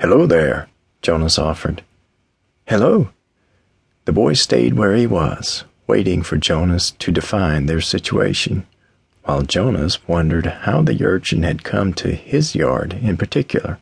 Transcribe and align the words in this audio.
Hello 0.00 0.24
there, 0.24 0.66
Jonas 1.02 1.38
offered. 1.38 1.84
Hello. 2.66 3.10
The 4.06 4.14
boy 4.14 4.32
stayed 4.32 4.72
where 4.72 4.96
he 4.96 5.06
was, 5.06 5.64
waiting 5.86 6.22
for 6.22 6.38
Jonas 6.38 6.92
to 6.92 7.12
define 7.12 7.66
their 7.66 7.82
situation, 7.82 8.66
while 9.24 9.42
Jonas 9.42 10.08
wondered 10.08 10.46
how 10.46 10.80
the 10.80 11.04
urchin 11.04 11.42
had 11.42 11.64
come 11.64 11.92
to 11.94 12.14
his 12.14 12.54
yard 12.54 12.94
in 12.94 13.18
particular. 13.18 13.78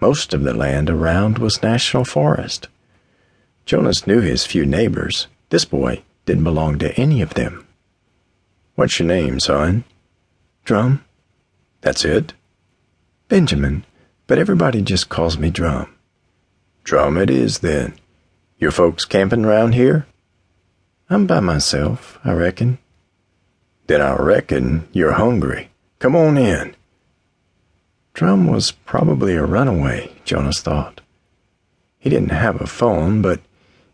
Most 0.00 0.34
of 0.34 0.44
the 0.44 0.54
land 0.54 0.88
around 0.88 1.38
was 1.38 1.64
national 1.64 2.04
forest. 2.04 2.68
Jonas 3.66 4.06
knew 4.06 4.20
his 4.20 4.46
few 4.46 4.64
neighbors. 4.64 5.26
This 5.48 5.64
boy 5.64 6.04
didn't 6.26 6.44
belong 6.44 6.78
to 6.78 6.94
any 6.94 7.22
of 7.22 7.34
them. 7.34 7.66
What's 8.76 9.00
your 9.00 9.08
name, 9.08 9.40
son? 9.40 9.82
Drum. 10.64 11.04
That's 11.80 12.04
it? 12.04 12.34
Benjamin, 13.26 13.84
but 14.28 14.38
everybody 14.38 14.80
just 14.80 15.08
calls 15.08 15.36
me 15.36 15.50
Drum. 15.50 15.92
Drum 16.84 17.16
it 17.16 17.30
is, 17.30 17.58
then. 17.58 17.94
Your 18.58 18.70
folks 18.70 19.04
camping 19.04 19.44
round 19.44 19.74
here? 19.74 20.06
I'm 21.10 21.26
by 21.26 21.40
myself, 21.40 22.18
I 22.22 22.32
reckon. 22.32 22.78
Then 23.86 24.02
I 24.02 24.14
reckon 24.16 24.86
you're 24.92 25.12
hungry. 25.12 25.70
Come 25.98 26.14
on 26.14 26.36
in. 26.36 26.76
Drum 28.12 28.46
was 28.46 28.72
probably 28.72 29.34
a 29.34 29.46
runaway, 29.46 30.12
Jonas 30.24 30.60
thought. 30.60 31.00
He 31.98 32.10
didn't 32.10 32.30
have 32.30 32.60
a 32.60 32.66
phone, 32.66 33.22
but 33.22 33.40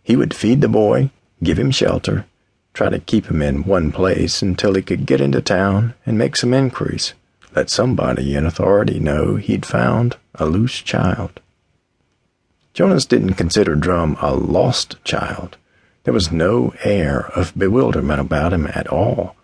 he 0.02 0.16
would 0.16 0.34
feed 0.34 0.60
the 0.60 0.68
boy, 0.68 1.10
give 1.42 1.58
him 1.58 1.70
shelter, 1.70 2.26
try 2.72 2.88
to 2.90 2.98
keep 2.98 3.26
him 3.26 3.40
in 3.40 3.64
one 3.64 3.92
place 3.92 4.42
until 4.42 4.74
he 4.74 4.82
could 4.82 5.06
get 5.06 5.20
into 5.20 5.40
town 5.40 5.94
and 6.04 6.18
make 6.18 6.34
some 6.34 6.52
inquiries, 6.52 7.14
let 7.54 7.70
somebody 7.70 8.34
in 8.34 8.44
authority 8.44 8.98
know 8.98 9.36
he'd 9.36 9.64
found 9.64 10.16
a 10.34 10.46
loose 10.46 10.80
child. 10.80 11.40
Jonas 12.72 13.06
didn't 13.06 13.34
consider 13.34 13.76
Drum 13.76 14.16
a 14.20 14.34
lost 14.34 14.96
child. 15.04 15.56
There 16.02 16.14
was 16.14 16.32
no 16.32 16.74
air 16.82 17.30
of 17.36 17.56
bewilderment 17.56 18.20
about 18.20 18.52
him 18.52 18.66
at 18.66 18.88
all. 18.88 19.36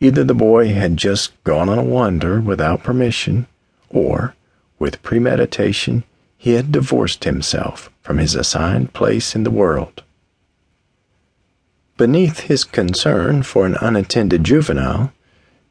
Either 0.00 0.24
the 0.24 0.34
boy 0.34 0.72
had 0.72 0.96
just 0.96 1.32
gone 1.44 1.68
on 1.68 1.78
a 1.78 1.84
wander 1.84 2.40
without 2.40 2.82
permission, 2.82 3.46
or, 3.90 4.34
with 4.78 5.02
premeditation, 5.02 6.04
he 6.36 6.54
had 6.54 6.72
divorced 6.72 7.24
himself 7.24 7.90
from 8.02 8.18
his 8.18 8.34
assigned 8.34 8.92
place 8.92 9.34
in 9.34 9.44
the 9.44 9.50
world. 9.50 10.02
Beneath 11.96 12.40
his 12.40 12.64
concern 12.64 13.42
for 13.42 13.64
an 13.66 13.76
unattended 13.80 14.42
juvenile, 14.42 15.12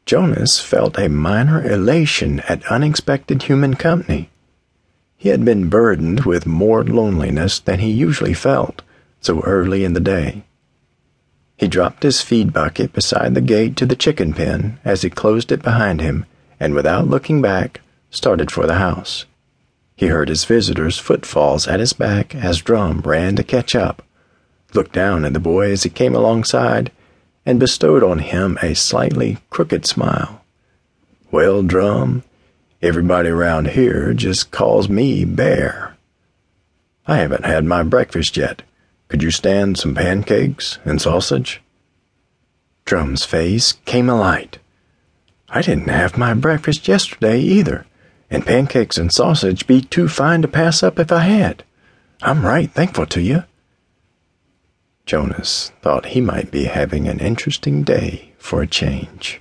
Jonas 0.06 0.60
felt 0.60 0.98
a 0.98 1.08
minor 1.08 1.64
elation 1.64 2.40
at 2.40 2.66
unexpected 2.66 3.44
human 3.44 3.74
company. 3.74 4.28
He 5.16 5.30
had 5.30 5.44
been 5.44 5.70
burdened 5.70 6.26
with 6.26 6.46
more 6.46 6.84
loneliness 6.84 7.58
than 7.58 7.78
he 7.78 7.90
usually 7.90 8.34
felt 8.34 8.82
so 9.22 9.40
early 9.40 9.82
in 9.82 9.94
the 9.94 10.00
day. 10.00 10.44
He 11.56 11.68
dropped 11.68 12.02
his 12.02 12.20
feed 12.20 12.52
bucket 12.52 12.92
beside 12.92 13.34
the 13.34 13.40
gate 13.40 13.76
to 13.76 13.86
the 13.86 13.96
chicken 13.96 14.34
pen 14.34 14.78
as 14.84 15.00
he 15.00 15.08
closed 15.08 15.50
it 15.50 15.62
behind 15.62 16.02
him 16.02 16.26
and, 16.60 16.74
without 16.74 17.08
looking 17.08 17.40
back, 17.40 17.80
started 18.10 18.50
for 18.50 18.66
the 18.66 18.74
house. 18.74 19.24
He 19.96 20.08
heard 20.08 20.28
his 20.28 20.44
visitor's 20.44 20.98
footfalls 20.98 21.66
at 21.66 21.80
his 21.80 21.94
back 21.94 22.34
as 22.34 22.60
Drum 22.60 23.00
ran 23.00 23.36
to 23.36 23.42
catch 23.42 23.74
up, 23.74 24.02
looked 24.74 24.92
down 24.92 25.24
at 25.24 25.32
the 25.32 25.40
boy 25.40 25.70
as 25.70 25.84
he 25.84 25.88
came 25.88 26.14
alongside, 26.14 26.90
and 27.46 27.60
bestowed 27.60 28.02
on 28.02 28.18
him 28.20 28.58
a 28.62 28.74
slightly 28.74 29.38
crooked 29.50 29.86
smile. 29.86 30.44
Well, 31.30 31.62
Drum, 31.62 32.22
everybody 32.80 33.28
around 33.28 33.68
here 33.68 34.14
just 34.14 34.50
calls 34.50 34.88
me 34.88 35.24
Bear. 35.24 35.96
I 37.06 37.16
haven't 37.16 37.44
had 37.44 37.64
my 37.64 37.82
breakfast 37.82 38.36
yet. 38.36 38.62
Could 39.08 39.22
you 39.22 39.30
stand 39.30 39.78
some 39.78 39.94
pancakes 39.94 40.78
and 40.84 41.00
sausage? 41.00 41.60
Drum's 42.84 43.24
face 43.24 43.72
came 43.84 44.08
alight. 44.08 44.58
I 45.48 45.62
didn't 45.62 45.88
have 45.88 46.18
my 46.18 46.34
breakfast 46.34 46.88
yesterday 46.88 47.38
either 47.40 47.86
and 48.30 48.44
pancakes 48.46 48.98
and 48.98 49.12
sausage 49.12 49.66
be 49.66 49.80
too 49.80 50.08
fine 50.08 50.42
to 50.42 50.48
pass 50.48 50.82
up 50.82 50.98
if 50.98 51.12
I 51.12 51.20
had. 51.20 51.62
I'm 52.22 52.44
right 52.44 52.70
thankful 52.70 53.06
to 53.06 53.20
you. 53.20 53.44
Jonas 55.06 55.70
thought 55.82 56.06
he 56.06 56.20
might 56.20 56.50
be 56.50 56.64
having 56.64 57.08
an 57.08 57.20
interesting 57.20 57.82
day 57.82 58.32
for 58.38 58.62
a 58.62 58.66
change. 58.66 59.40